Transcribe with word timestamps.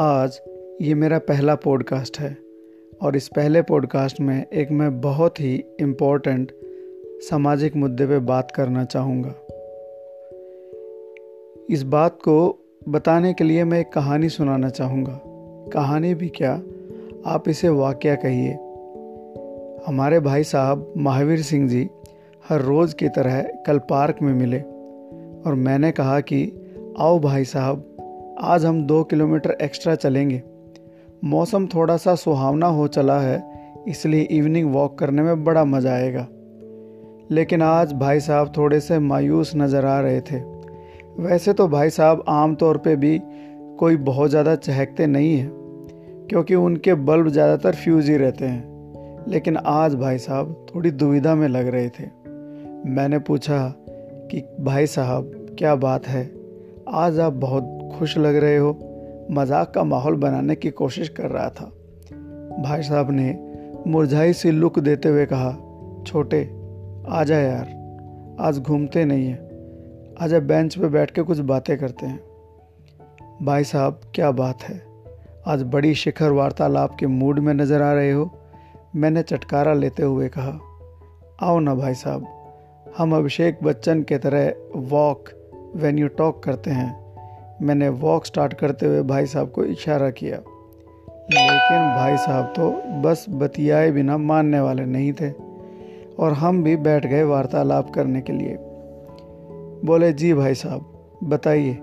आज 0.00 0.40
ये 0.80 0.94
मेरा 0.94 1.18
पहला 1.18 1.54
पॉडकास्ट 1.54 2.20
है 2.20 2.36
और 3.02 3.16
इस 3.16 3.28
पहले 3.28 3.62
पॉडकास्ट 3.62 4.20
में 4.20 4.46
एक 4.46 4.70
मैं 4.70 5.00
बहुत 5.00 5.40
ही 5.40 5.64
इम्पोर्टेंट 5.80 6.52
सामाजिक 7.06 7.76
मुद्दे 7.76 8.06
पे 8.06 8.18
बात 8.18 8.50
करना 8.50 8.84
चाहूँगा। 8.84 9.34
इस 11.70 11.82
बात 11.82 12.16
को 12.16 12.58
बताने 12.88 13.32
के 13.32 13.44
लिए 13.44 13.64
मैं 13.64 13.80
एक 13.80 13.88
कहानी 13.88 14.28
सुनाना 14.28 14.68
चाहूँगा। 14.68 15.20
कहानी 15.72 16.14
भी 16.14 16.28
क्या? 16.28 16.62
आप 17.26 17.48
इसे 17.48 17.68
वाक्य 17.68 18.16
कहिए। 18.16 18.52
हमारे 19.86 20.20
भाई 20.20 20.44
साहब 20.44 20.94
महावीर 20.96 21.42
सिंह 21.42 21.68
जी 21.68 21.90
हर 22.48 22.60
रोज़ 22.60 22.94
की 22.94 23.08
तरह 23.08 23.40
कल 23.66 23.78
पार्क 23.78 24.16
में 24.22 24.34
मिले 24.34 24.60
और 25.42 25.54
मैंने 25.54 25.92
कहा 25.92 26.20
कि, 26.20 26.52
आओ 26.98 27.18
भाई 27.18 27.44
साहब 27.44 27.89
आज 28.40 28.64
हम 28.64 28.80
दो 28.82 29.02
किलोमीटर 29.04 29.50
एक्स्ट्रा 29.62 29.94
चलेंगे। 29.94 30.40
मौसम 31.24 31.66
थोड़ा 31.66 31.96
सा 31.96 32.14
सुहावना 32.14 32.66
हो 32.66 32.86
चला 32.88 33.18
है, 33.20 33.42
इसलिए 33.88 34.22
इवनिंग 34.22 34.72
वॉक 34.72 34.98
करने 34.98 35.22
में 35.22 35.42
बड़ा 35.44 35.64
मज़ा 35.64 35.92
आएगा। 35.92 36.26
लेकिन 37.30 37.62
आज 37.62 37.92
भाई 37.92 38.20
साहब 38.20 38.52
थोड़े 38.56 38.78
से 38.80 38.98
मायूस 38.98 39.52
नज़र 39.56 39.86
आ 39.86 39.98
रहे 40.00 40.20
थे। 40.20 40.38
वैसे 41.18 41.52
तो 41.52 41.66
भाई 41.68 41.90
साहब 41.90 42.24
आम 42.28 42.54
तौर 42.54 42.76
पे 42.76 42.94
भी 42.96 43.18
कोई 43.78 43.96
बहुत 43.98 44.30
ज़्यादा 44.30 44.54
चहकते 44.54 45.06
नहीं 45.06 45.36
हैं, 45.36 45.50
क्योंकि 46.30 46.54
उनके 46.54 46.94
बल्ब 46.94 47.28
ज़्यादातर 47.28 47.74
फ्यूज 47.74 48.08
ही 48.10 48.16
रहते 48.16 48.44
हैं। 48.44 49.26
लेकिन 49.28 49.56
आज 49.56 49.94
भाई 49.94 50.18
साहब 50.18 50.66
थोड़ी 50.74 50.90
दुविधा 50.90 51.34
में 51.34 51.46
लग 51.48 51.68
रहे 51.68 51.88
थे। 51.88 52.08
मैंने 52.90 53.18
पूछा 53.18 53.62
कि 54.30 54.42
भाई 54.60 54.86
साहब, 54.86 55.30
क्या 55.58 55.74
बात 55.76 56.06
है? 56.06 56.30
आज 56.88 57.18
आप 57.20 57.32
बहुत 57.32 57.76
खुश 57.90 58.16
लग 58.18 58.36
रहे 58.36 58.56
हो, 58.56 58.78
मज़ाक 59.30 59.72
का 59.74 59.84
माहौल 59.84 60.16
बनाने 60.16 60.54
की 60.54 60.70
कोशिश 60.70 61.08
कर 61.08 61.30
रहा 61.30 61.48
था। 61.50 61.64
भाई 62.62 62.82
साहब 62.82 63.10
ने 63.10 63.32
मुरझाई 63.86 64.32
सी 64.32 64.50
लुक 64.50 64.78
देते 64.78 65.08
हुए 65.08 65.26
कहा, 65.26 65.52
छोटे 66.06 66.42
आ 67.08 67.22
जा 67.24 67.38
यार, 67.38 67.66
आज 68.40 68.58
घूमते 68.58 69.04
नहीं 69.04 69.26
हैं, 69.26 70.16
आजा 70.20 70.38
बेंच 70.38 70.78
पे 70.78 70.88
बैठ 70.88 71.10
के 71.10 71.22
कुछ 71.22 71.38
बातें 71.38 71.76
करते 71.78 72.06
हैं। 72.06 72.20
भाई 73.42 73.64
साहब, 73.64 74.00
क्या 74.14 74.30
बात 74.30 74.62
है, 74.62 74.80
आज 75.46 75.62
बड़ी 75.62 75.94
शिखर 75.94 76.30
वार्तालाप 76.30 76.96
के 77.00 77.06
मूड 77.06 77.38
में 77.38 77.52
नज़र 77.54 77.82
आ 77.82 77.92
रहे 77.92 78.10
हो, 78.12 78.30
मैंने 78.96 79.22
चटकारा 79.22 79.72
लेते 79.74 80.02
हुए 80.02 80.28
कहा। 80.28 80.58
आओ 81.42 81.58
ना 81.58 81.74
भाई 81.74 81.94
साहब, 81.94 82.26
हम 82.98 83.16
अभिषेक 83.16 83.58
बच्चन 83.62 84.02
के 84.02 84.18
तरह 84.18 84.52
वॉक 84.90 85.28
वेन 85.76 85.98
यू 85.98 86.08
टॉक 86.08 86.42
करते 86.42 86.70
हैं। 86.70 86.99
मैंने 87.62 87.88
वॉक 87.88 88.26
स्टार्ट 88.26 88.54
करते 88.54 88.86
हुए 88.86 89.02
भाई 89.02 89.26
साहब 89.26 89.50
को 89.50 89.64
इशारा 89.64 90.10
किया। 90.10 90.36
लेकिन 91.32 91.94
भाई 91.96 92.16
साहब 92.16 92.44
तो 92.44 92.70
बस 93.00 93.26
बतियाए 93.28 93.90
बिना 93.90 94.18
मानने 94.18 94.60
वाले 94.60 94.84
नहीं 94.84 95.12
थे 95.12 95.30
और 96.18 96.32
हम 96.32 96.62
भी 96.62 96.76
बैठ 96.76 97.06
गए 97.06 97.22
वार्तालाप 97.22 97.90
करने 97.90 98.20
के 98.20 98.32
लिए। 98.32 98.56
बोले, 99.84 100.12
जी 100.12 100.34
भाई 100.34 100.54
साहब, 100.54 101.10
बताइए, 101.24 101.78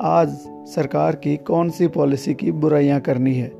आज 0.00 0.28
सरकार 0.48 1.16
की 1.16 1.36
कौन 1.36 1.70
सी 1.70 1.86
पॉलिसी 1.86 2.34
की 2.34 2.52
बुराइयाँ 2.52 3.00
करनी 3.00 3.34
है? 3.34 3.52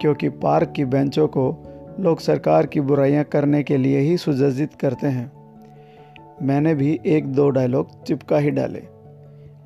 क्योंकि 0.00 0.28
पार्क 0.28 0.72
की 0.76 0.84
बेंचों 0.84 1.28
को 1.28 1.62
लोग 2.00 2.20
सरकार 2.20 2.66
की 2.66 2.80
बुराइयाँ 2.80 3.24
करने 3.24 3.62
के 3.62 3.76
लिए 3.76 3.98
ही 3.98 4.16
सुजित 4.16 4.74
करते 4.74 5.06
हैं। 5.06 5.32
मैंने 6.42 6.74
भी 6.74 7.00
एक 7.06 7.26
दो 7.26 7.50
डायलॉग 7.50 8.04
चिपका 8.04 8.38
ही 8.38 8.50
डाले। 8.50 8.82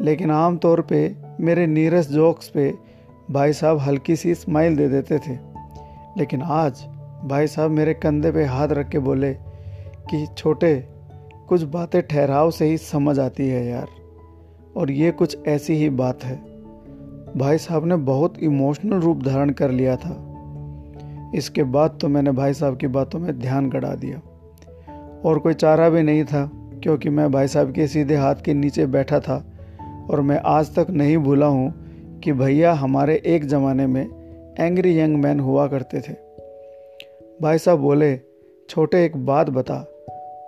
लेकिन 0.00 0.30
आम 0.30 0.56
तौर 0.56 0.80
पे 0.80 1.25
मेरे 1.40 1.66
नीरस 1.66 2.10
जोक्स 2.10 2.48
पे 2.48 2.74
भाई 3.30 3.52
साहब 3.52 3.78
हल्की 3.78 4.16
सी 4.16 4.34
स्माइल 4.34 4.76
दे 4.76 4.88
देते 4.88 5.18
थे। 5.18 5.38
लेकिन 6.18 6.42
आज 6.42 6.86
भाई 7.24 7.46
साहब 7.46 7.70
मेरे 7.70 7.94
कंधे 7.94 8.32
पे 8.32 8.44
हाथ 8.44 8.68
रख 8.68 8.88
के 8.88 8.98
बोले 8.98 9.34
कि, 10.10 10.26
छोटे, 10.38 10.86
कुछ 11.48 11.62
बातें 11.62 12.02
ठहराव 12.02 12.50
से 12.50 12.66
ही 12.66 12.78
समझ 12.78 13.18
आती 13.18 13.48
है 13.48 13.66
यार, 13.66 13.86
और 14.76 14.90
ये 14.90 15.10
कुछ 15.10 15.38
ऐसी 15.48 15.74
ही 15.74 15.90
बात 15.90 16.24
है। 16.24 16.36
भाई 17.36 17.58
साहब 17.58 17.86
ने 17.86 17.96
बहुत 17.96 18.38
इमोशनल 18.38 19.00
रूप 19.00 19.22
धारण 19.22 19.50
कर 19.50 19.70
लिया 19.70 19.96
था। 19.96 20.22
इसके 21.34 21.62
बाद 21.62 21.98
तो 22.00 22.08
मैंने 22.08 22.32
भाई 22.32 22.54
साहब 22.54 22.76
की 22.76 22.86
बातों 22.86 23.18
में 23.18 23.38
ध्यान 23.38 23.70
गड़ा 23.70 23.94
दिया। 23.94 24.18
और 25.24 25.38
कोई 25.38 25.54
चारा 25.54 25.88
भी 25.88 26.02
नहीं 26.02 26.24
था, 26.24 26.50
क्योंकि 26.54 27.08
मैं 27.08 27.32
भाई 27.32 27.48
साहब 27.48 27.72
के 27.72 27.86
सीधे 27.86 28.16
हाथ 28.16 28.34
के 28.34 28.54
नीचे 28.54 28.86
बैठा 28.86 29.20
था। 29.20 29.52
और 30.10 30.20
मैं 30.20 30.40
आज 30.44 30.74
तक 30.74 30.86
नहीं 30.90 31.16
भूला 31.16 31.46
हूँ 31.46 31.74
कि 32.20 32.32
भैया 32.32 32.72
हमारे 32.72 33.22
एक 33.26 33.44
ज़माने 33.44 33.86
में 33.86 34.08
एंग्री 34.60 34.98
यंग 34.98 35.16
मैन 35.16 35.40
हुआ 35.40 35.66
करते 35.66 36.00
थे। 36.00 36.12
भाई 37.42 37.58
साहब 37.58 37.78
बोले, 37.78 38.20
छोटे, 38.68 39.04
एक 39.04 39.16
बात 39.16 39.50
बता। 39.50 39.86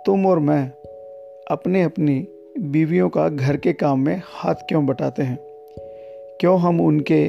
तुम 0.05 0.25
और 0.25 0.39
मैं 0.39 0.71
अपने 1.51 1.83
अपनी 1.83 2.27
बीवियों 2.59 3.09
का 3.09 3.29
घर 3.29 3.57
के 3.57 3.73
काम 3.73 3.99
में 3.99 4.21
हाथ 4.25 4.55
क्यों 4.55 4.85
बटाते 4.85 5.23
हैं? 5.23 5.39
क्यों 6.39 6.59
हम 6.59 6.81
उनके 6.81 7.25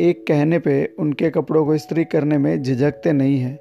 एक 0.00 0.24
कहने 0.28 0.58
पे, 0.58 0.90
उनके 0.98 1.30
कपड़ों 1.30 1.66
को 1.66 1.74
इस्त्री 1.74 2.04
करने 2.04 2.38
में 2.38 2.62
झिझकते 2.62 3.12
नहीं 3.12 3.38
हैं? 3.38 3.58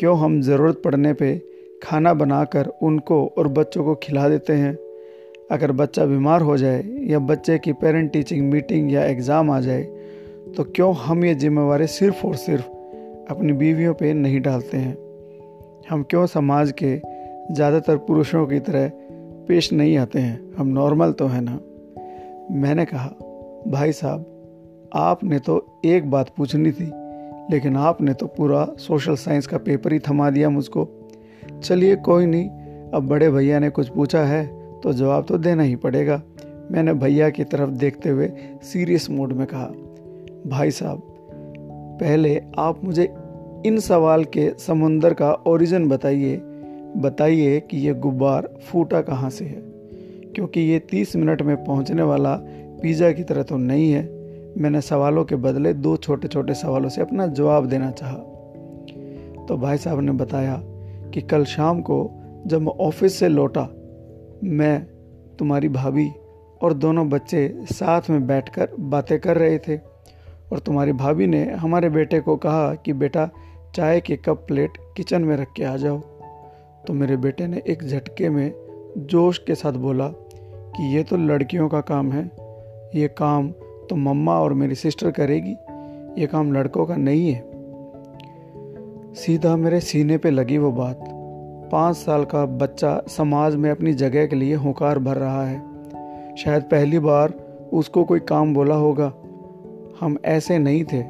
क्यों 0.00 0.18
हम 0.18 0.40
ज़रूरत 0.40 0.82
पड़ने 0.84 1.12
पे 1.12 1.42
खाना 1.82 2.14
बनाकर 2.14 2.66
उनको 2.82 3.26
और 3.38 3.48
बच्चों 3.48 3.84
को 3.84 3.94
खिला 3.94 4.28
देते 4.28 4.52
हैं? 4.52 4.78
अगर 5.50 5.72
बच्चा 5.72 6.04
बीमार 6.06 6.42
हो 6.42 6.56
जाए 6.56 6.82
या 7.06 7.18
बच्चे 7.18 7.58
की 7.58 7.72
पेरेंट 7.72 8.12
टीचिंग 8.12 8.52
मीटिंग 8.52 8.92
या 8.92 9.04
एग्ज़ाम 9.04 9.50
आ 9.50 9.60
जाए 9.60 9.82
तो 10.56 10.64
क्यों 10.64 10.94
हम 10.94 11.24
ये 11.24 11.34
जिम्मेवारी 11.34 11.86
सिर्फ़ 11.86 12.26
और 12.26 12.34
सिर्फ़ 12.36 12.64
अपनी 13.30 13.52
बीवियों 13.52 13.94
पे 13.94 14.12
नहीं 14.12 14.40
डालते 14.40 14.76
हैं? 14.76 14.96
हम 15.90 16.02
क्यों 16.02 16.26
समाज 16.26 16.72
के 16.72 16.96
ज़्यादातर 17.54 17.96
पुरुषों 17.96 18.46
की 18.46 18.58
तरह 18.58 18.90
पेश 19.48 19.72
नहीं 19.72 19.96
आते 19.98 20.18
हैं? 20.18 20.54
हम 20.54 20.68
नॉर्मल 20.68 21.12
तो 21.12 21.26
हैं 21.26 21.40
ना? 21.40 21.58
मैंने 22.60 22.84
कहा, 22.84 23.08
भाई 23.68 23.92
साहब, 23.92 24.24
आपने 24.94 25.38
तो 25.38 25.80
एक 25.84 26.10
बात 26.10 26.30
पूछनी 26.36 26.72
थी, 26.72 26.90
लेकिन 27.50 27.76
आपने 27.76 28.14
तो 28.14 28.26
पूरा 28.26 28.66
सोशल 28.78 29.14
साइंस 29.14 29.46
का 29.46 29.58
पेपर 29.58 29.92
ही 29.92 29.98
थमा 29.98 30.30
दिया 30.30 30.50
मुझको। 30.50 30.88
चलिए 31.64 31.96
कोई 31.96 32.26
नहीं, 32.26 32.48
अब 32.90 33.06
बड़े 33.08 33.30
भैया 33.30 33.58
ने 33.58 33.70
कुछ 33.70 33.88
पूछा 33.88 34.24
है 34.24 34.63
तो 34.84 34.92
जवाब 34.92 35.24
तो 35.24 35.38
देना 35.38 35.62
ही 35.62 35.76
पड़ेगा। 35.76 36.22
मैंने 36.70 36.92
भैया 36.94 37.30
की 37.30 37.44
तरफ़ 37.44 37.70
देखते 37.70 38.08
हुए 38.08 38.30
सीरियस 38.62 39.10
मूड 39.10 39.32
में 39.32 39.46
कहा, 39.46 39.66
भाई 40.46 40.70
साहब, 40.70 41.02
पहले 42.00 42.42
आप 42.58 42.84
मुझे 42.84 43.04
इन 43.66 43.78
सवाल 43.80 44.24
के 44.24 44.50
समुंदर 44.58 45.14
का 45.14 45.32
ओरिजिन 45.32 45.88
बताइए। 45.88 46.36
बताइए 46.96 47.60
कि 47.60 47.76
ये 47.76 47.94
गुब्बार 47.94 48.48
फूटा 48.66 49.00
कहाँ 49.00 49.30
से 49.30 49.44
है? 49.44 49.62
क्योंकि 50.34 50.60
ये 50.60 50.78
तीस 50.78 51.16
मिनट 51.16 51.42
में 51.42 51.64
पहुँचने 51.64 52.02
वाला 52.02 52.34
पिज़्ज़ा 52.82 53.12
की 53.12 53.22
तरह 53.22 53.42
तो 53.42 53.56
नहीं 53.56 53.90
है। 53.92 54.02
मैंने 54.58 54.80
सवालों 54.80 55.24
के 55.24 55.36
बदले 55.36 55.72
दो 55.74 55.96
छोटे 55.96 56.28
छोटे 56.28 56.54
सवालों 56.54 56.88
से 56.88 57.00
अपना 57.00 57.26
जवाब 57.26 57.66
देना 57.66 57.90
चाहा। 57.90 58.16
तो 59.48 59.56
भाई 59.56 59.76
साहब 59.76 60.00
ने 60.00 60.12
बताया 60.12 60.62
कि 61.14 61.20
कल 61.20 61.44
शाम 61.44 61.80
को 61.80 62.10
जब 62.46 62.60
मैं 62.60 62.72
ऑफ़िस 62.80 63.18
से 63.18 63.28
लौटा 63.28 63.68
मैं, 64.44 64.86
तुम्हारी 65.38 65.68
भाभी 65.68 66.10
और 66.62 66.72
दोनों 66.72 67.08
बच्चे 67.08 67.54
साथ 67.62 68.02
में 68.10 68.26
बैठकर 68.26 68.68
बातें 68.80 69.20
कर 69.20 69.38
रहे 69.38 69.58
थे 69.58 69.76
और 70.52 70.58
तुम्हारी 70.58 70.92
भाभी 70.92 71.26
ने 71.26 71.50
हमारे 71.50 71.88
बेटे 71.88 72.20
को 72.20 72.36
कहा 72.36 72.74
कि, 72.74 72.92
बेटा, 72.92 73.30
चाय 73.74 74.00
के 74.00 74.16
कप 74.16 74.44
प्लेट 74.48 74.70
किचन 74.96 75.22
में 75.22 75.36
रख 75.36 75.52
के 75.56 75.64
आ 75.64 75.76
जाओ। 75.76 75.98
तो 76.86 76.92
मेरे 76.92 77.16
बेटे 77.16 77.46
ने 77.46 77.62
एक 77.66 77.82
झटके 77.82 78.28
में 78.28 78.52
जोश 78.96 79.38
के 79.38 79.54
साथ 79.54 79.72
बोला 79.72 80.08
कि, 80.48 80.96
ये 80.96 81.02
तो 81.02 81.16
लड़कियों 81.16 81.68
का 81.68 81.80
काम 81.80 82.12
है। 82.12 82.30
ये 83.00 83.08
काम 83.08 83.50
तो 83.90 83.96
मम्मा 83.96 84.40
और 84.40 84.54
मेरी 84.54 84.74
सिस्टर 84.74 85.10
करेगी। 85.10 85.56
ये 86.20 86.26
काम 86.26 86.52
लड़कों 86.52 86.86
का 86.86 86.96
नहीं 86.96 87.32
है। 87.32 87.44
सीधा 89.14 89.56
मेरे 89.56 89.80
सीने 89.80 90.18
पे 90.18 90.30
लगी 90.30 90.58
वो 90.58 90.72
बात। 90.72 91.13
पाँच 91.74 91.96
साल 91.96 92.24
का 92.24 92.44
बच्चा 92.46 93.02
समाज 93.08 93.54
में 93.56 93.70
अपनी 93.70 93.92
जगह 93.92 94.26
के 94.26 94.36
लिए 94.36 94.54
हुकार 94.54 94.98
भर 94.98 95.16
रहा 95.16 95.46
है। 95.46 96.36
शायद 96.36 96.62
पहली 96.62 96.98
बार 96.98 97.32
उसको 97.72 98.04
कोई 98.04 98.20
काम 98.20 98.54
बोला 98.54 98.74
होगा। 98.74 99.12
हम 100.00 100.16
ऐसे 100.24 100.58
नहीं 100.58 100.84
थे, 100.84 101.02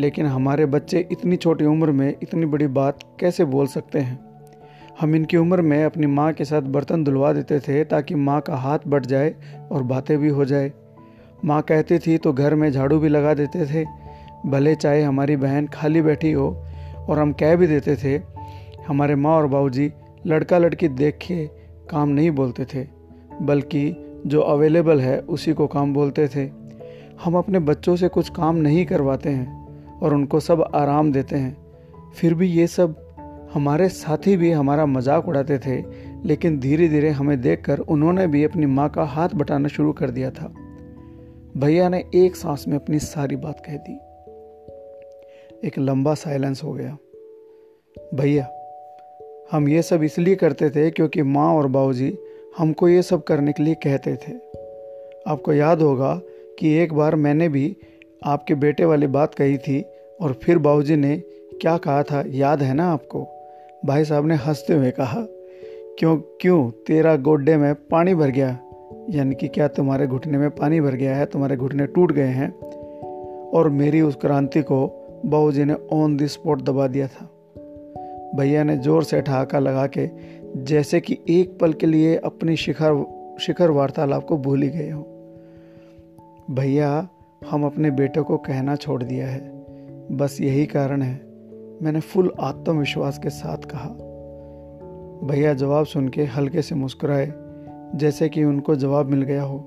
लेकिन 0.00 0.26
हमारे 0.26 0.66
बच्चे 0.66 1.06
इतनी 1.12 1.36
छोटी 1.36 1.64
उम्र 1.64 1.90
में 1.90 2.08
इतनी 2.22 2.46
बड़ी 2.46 2.66
बात 2.66 2.98
कैसे 3.20 3.44
बोल 3.44 3.66
सकते 3.66 3.98
हैं? 3.98 4.18
हम 5.00 5.16
इनकी 5.16 5.36
उम्र 5.36 5.62
में 5.62 5.84
अपनी 5.84 6.06
माँ 6.06 6.32
के 6.32 6.44
साथ 6.44 6.62
बर्तन 6.62 7.04
धुलवा 7.04 7.32
देते 7.32 7.60
थे 7.60 7.84
ताकि 7.84 8.14
माँ 8.14 8.40
का 8.40 8.56
हाथ 8.56 8.88
बढ़ 8.88 9.04
जाए 9.04 9.34
और 9.72 9.82
बातें 9.82 10.18
भी 10.18 10.28
हो 10.28 10.44
जाए। 10.44 10.72
माँ 11.44 11.62
कहती 11.62 11.98
थी 11.98 12.18
तो 12.18 12.32
घर 12.32 12.54
में 12.54 12.70
झाड़ू 12.72 12.98
भी 12.98 13.08
लगा 13.08 13.34
देते 13.34 13.66
थे, 13.66 13.84
भले 14.46 14.74
चाहे 14.74 15.02
हमारी 15.02 15.36
बहन 15.36 15.66
खाली 15.66 16.02
बैठी 16.02 16.32
हो 16.32 16.50
और 17.08 17.18
हम 17.18 17.32
कह 17.32 17.56
भी 17.56 17.66
देते 17.66 17.96
थे 17.96 18.20
हमारे 18.88 19.14
माँ 19.14 19.36
और 19.36 19.46
बाबूजी 19.46 19.90
लड़का 20.26 20.58
लड़की 20.58 20.88
देख 20.88 21.18
के 21.22 21.46
काम 21.90 22.08
नहीं 22.08 22.30
बोलते 22.30 22.64
थे, 22.64 22.86
बल्कि 23.42 23.94
जो 24.26 24.40
अवेलेबल 24.40 25.00
है 25.00 25.18
उसी 25.20 25.52
को 25.52 25.66
काम 25.66 25.94
बोलते 25.94 26.28
थे। 26.28 26.44
हम 27.24 27.36
अपने 27.36 27.58
बच्चों 27.58 27.96
से 27.96 28.08
कुछ 28.08 28.28
काम 28.28 28.56
नहीं 28.56 28.84
करवाते 28.86 29.30
हैं 29.30 29.98
और 29.98 30.14
उनको 30.14 30.40
सब 30.40 30.62
आराम 30.74 31.12
देते 31.12 31.36
हैं। 31.36 31.56
फिर 32.12 32.34
भी 32.34 32.48
ये 32.48 32.66
सब 32.66 32.96
हमारे 33.54 33.88
साथी 33.88 34.36
भी 34.36 34.50
हमारा 34.50 34.86
मज़ाक 34.86 35.28
उड़ाते 35.28 35.58
थे, 35.58 35.76
लेकिन 36.24 36.58
धीरे 36.60 36.88
धीरे 36.88 37.10
हमें 37.10 37.40
देखकर 37.40 37.78
उन्होंने 37.78 38.26
भी 38.26 38.44
अपनी 38.44 38.66
माँ 38.66 38.88
का 38.88 39.04
हाथ 39.04 39.28
बटाना 39.28 39.68
शुरू 39.68 39.92
कर 39.92 40.10
दिया 40.10 40.30
था। 40.30 40.52
भैया 41.56 41.88
ने 41.88 42.04
एक 42.14 42.36
सांस 42.36 42.64
में 42.68 42.76
अपनी 42.76 42.98
सारी 42.98 43.36
बात 43.36 43.62
कह 43.66 43.76
दी। 43.78 43.94
एक 45.66 45.78
लंबा 45.78 46.14
साइलेंस 46.14 46.62
हो 46.64 46.72
गया। 46.72 46.96
भैया 48.14 48.44
हम 49.52 49.68
ये 49.68 49.82
सब 49.82 50.02
इसलिए 50.02 50.34
करते 50.34 50.70
थे 50.70 50.90
क्योंकि 50.90 51.22
माँ 51.22 51.54
और 51.54 51.66
बाबूजी 51.66 52.18
हमको 52.58 52.88
ये 52.88 53.02
सब 53.02 53.24
करने 53.24 53.52
के 53.52 53.62
लिए 53.62 53.74
कहते 53.74 54.14
थे। 54.14 54.32
आपको 55.26 55.52
याद 55.52 55.82
होगा 55.82 56.20
कि 56.58 56.74
एक 56.74 56.94
बार 56.94 57.14
मैंने 57.14 57.48
भी 57.48 57.76
आपके 58.24 58.54
बेटे 58.54 58.84
वाली 58.84 59.06
बात 59.06 59.34
कही 59.34 59.58
थी 59.58 59.84
और 60.20 60.32
फिर 60.32 60.58
बाबूजी 60.58 60.96
ने 60.96 61.22
क्या 61.60 61.76
कहा 61.76 62.02
था, 62.02 62.24
याद 62.26 62.62
है 62.62 62.74
ना 62.74 62.92
आपको? 62.92 63.26
भाई 63.86 64.04
साहब 64.04 64.26
ने 64.26 64.34
हँसते 64.34 64.74
हुए 64.74 64.90
कहा, 64.90 65.26
क्यों 65.98 66.16
क्यों 66.40 66.70
तेरा 66.70 67.16
गोड्डे 67.16 67.56
में 67.56 67.74
पानी 67.74 68.14
भर 68.14 68.28
गया? 68.28 68.58
यानी 69.10 69.34
कि 69.34 69.48
क्या 69.48 69.68
तुम्हारे 69.68 70.06
घुटने 70.06 70.38
में 70.38 70.50
पानी 70.50 70.80
भर 70.80 70.94
गया 70.94 71.16
है? 71.16 71.26
तुम्हारे 71.26 71.56
घुटने 71.56 71.86
टूट 71.86 72.12
गए 72.12 72.28
हैं? 72.28 72.58
और 73.50 73.68
मेरी 73.68 74.00
उस 74.00 74.16
क्रांति 74.16 74.62
को 74.62 75.06
बाबूजी 75.26 75.64
ने 75.64 75.74
ऑन 75.92 76.16
द 76.16 76.26
स्पॉट 76.26 76.62
दबा 76.62 76.86
दिया 76.86 77.06
था। 77.06 77.31
भैया 78.34 78.64
ने 78.64 78.76
ज़ोर 78.76 79.04
से 79.04 79.20
ठहाका 79.20 79.58
लगा 79.58 79.86
के 79.86 80.10
जैसे 80.56 81.00
कि 81.00 81.18
एक 81.28 81.58
पल 81.60 81.72
के 81.72 81.86
लिए 81.86 82.16
अपनी 82.16 82.56
शिखर 82.56 83.18
शिखर 83.40 83.70
वार्तालाप 83.70 84.26
को 84.26 84.38
भूल 84.38 84.62
ही 84.62 84.68
गए 84.68 84.90
हों। 84.90 85.02
भैया, 86.54 87.08
हम 87.50 87.64
अपने 87.64 87.90
बेटे 87.90 88.20
को 88.20 88.36
कहना 88.36 88.76
छोड़ 88.76 89.02
दिया 89.02 89.28
है। 89.28 89.64
बस 90.12 90.40
यही 90.40 90.66
कारण 90.66 91.02
है। 91.02 91.26
मैंने 91.82 92.00
फुल 92.00 92.32
आत्मविश्वास 92.40 93.18
के 93.18 93.30
साथ 93.30 93.58
कहा। 93.58 93.88
भैया 95.26 95.54
जवाब 95.54 95.86
सुन 95.86 96.08
के 96.08 96.24
हल्के 96.24 96.62
से 96.62 96.74
मुस्कुराए, 96.74 97.32
जैसे 97.94 98.28
कि 98.28 98.44
उनको 98.44 98.74
जवाब 98.74 99.06
मिल 99.06 99.22
गया 99.22 99.42
हो। 99.42 99.58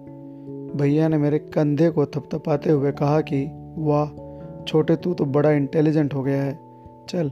भैया 0.76 1.08
ने 1.08 1.18
मेरे 1.18 1.40
कंधे 1.40 1.90
को 1.90 2.06
थपथपाते 2.06 2.70
हुए 2.72 2.92
कहा 2.92 3.22
कि, 3.22 3.48
वाह, 3.78 4.08
छोटे 4.64 4.96
तू 4.96 5.14
तो 5.14 5.26
बड़ा 5.26 5.52
इंटेलिजेंट 5.52 6.14
हो 6.14 6.24
गया 6.24 6.44
है। 6.44 6.60
चल 7.10 7.32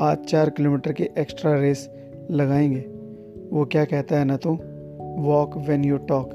आज 0.00 0.18
चार 0.18 0.50
किलोमीटर 0.50 0.92
की 0.92 1.04
एक्स्ट्रा 1.04 1.54
रेस 1.54 1.90
लगाएँगे। 2.30 2.80
वो 3.52 3.64
क्या 3.64 3.84
कहता 3.84 4.18
है 4.18 4.24
ना 4.24 4.36
तू? 4.36 4.58
वॉक 5.22 5.56
वेन 5.56 5.84
यू 5.84 5.98
टॉक 5.98 6.30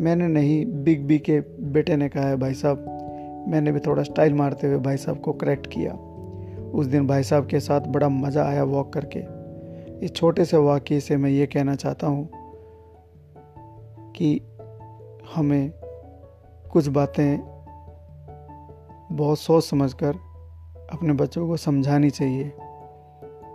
मैंने 0.00 0.28
नहीं 0.28 0.66
बिग 0.66 1.04
बी 1.06 1.18
के 1.18 1.40
बेटे 1.60 1.96
ने 1.96 2.08
कहा 2.08 2.28
है 2.28 2.36
भाई 2.36 2.54
साहब। 2.54 2.84
मैंने 3.48 3.72
भी 3.72 3.80
थोड़ा 3.80 4.02
स्टाइल 4.02 4.34
मारते 4.34 4.66
हुए 4.66 4.78
भाई 4.78 4.96
साहब 4.96 5.20
को 5.20 5.32
करेक्ट 5.32 5.66
किया। 5.66 5.92
उस 6.70 6.86
दिन 6.86 7.06
भाई 7.06 7.22
साहब 7.22 7.46
के 7.46 7.60
साथ 7.60 7.80
बड़ा 7.80 8.08
मज़ा 8.08 8.44
आया 8.44 8.64
वॉक 8.64 8.92
करके। 8.92 9.20
इस 10.04 10.14
छोटे 10.14 10.44
से 10.44 10.56
वाक्य 10.56 11.00
से 11.00 11.16
मैं 11.16 11.30
ये 11.30 11.46
कहना 11.46 11.74
चाहता 11.74 12.06
हूँ 12.06 12.28
कि 14.16 14.40
हमें 15.34 15.72
कुछ 16.72 16.88
बातें 16.88 17.38
बहुत 19.12 19.38
सोच 19.38 19.64
समझकर 19.64 20.14
अपने 20.92 21.12
बच्चों 21.12 21.48
को 21.48 21.56
समझानी 21.56 22.10
चाहिए। 22.10 22.52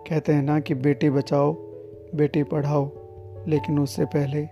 कहते 0.10 0.34
हैं 0.34 0.44
ना 0.44 0.60
कि 0.60 0.74
बेटी 0.74 1.10
बचाओ, 1.10 1.54
बेटी 2.16 2.44
पढ़ाओ, 2.44 2.92
लेकिन 3.48 3.80
उससे 3.80 4.06
पहले 4.06 4.44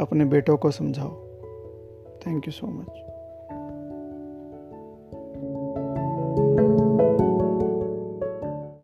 अपने 0.00 0.24
बेटों 0.24 0.56
को 0.56 0.70
समझाओ। 0.70 1.10
Thank 2.26 2.46
you 2.46 2.52
so 2.52 2.66
much 2.66 3.01